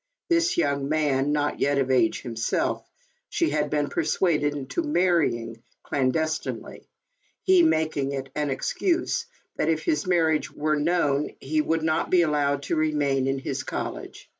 This 0.29 0.57
young 0.57 0.89
man, 0.89 1.31
not 1.31 1.59
yet 1.59 1.77
of 1.77 1.91
age 1.91 2.21
himself, 2.23 2.83
she 3.29 3.51
had 3.51 3.69
been 3.69 3.87
persuaded 3.87 4.55
into 4.55 4.81
marrying 4.81 5.61
clandestinely, 5.83 6.89
he 7.43 7.61
making 7.61 8.11
it 8.13 8.29
an 8.33 8.49
excuse 8.49 9.27
that, 9.57 9.69
if 9.69 9.83
his 9.83 10.07
marriage 10.07 10.49
were 10.49 10.75
known, 10.75 11.29
he 11.39 11.61
would 11.61 11.83
not 11.83 12.09
be 12.09 12.23
allowed 12.23 12.63
to 12.63 12.75
remain 12.75 13.27
in 13.27 13.37
his 13.37 13.61
college. 13.61 14.27